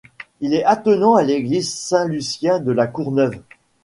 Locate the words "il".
0.39-0.55